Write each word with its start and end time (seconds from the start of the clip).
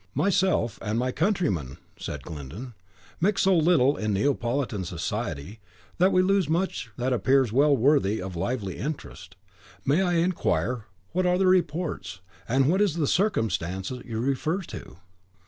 "Myself 0.15 0.79
and 0.81 0.97
my 0.97 1.11
countryman," 1.11 1.77
said 1.95 2.23
Glyndon, 2.23 2.73
"mix 3.19 3.43
so 3.43 3.55
little 3.55 3.97
in 3.97 4.13
Neapolitan 4.13 4.83
society, 4.83 5.59
that 5.99 6.11
we 6.11 6.23
lose 6.23 6.49
much 6.49 6.89
that 6.97 7.13
appears 7.13 7.51
well 7.53 7.77
worthy 7.77 8.19
of 8.19 8.35
lively 8.35 8.77
interest. 8.79 9.35
May 9.85 10.01
I 10.01 10.13
enquire 10.13 10.85
what 11.11 11.27
are 11.27 11.37
the 11.37 11.45
reports, 11.45 12.19
and 12.49 12.67
what 12.67 12.81
is 12.81 12.95
the 12.95 13.05
circumstance 13.05 13.91
you 13.91 14.19
refer 14.19 14.61
to?" 14.63 14.97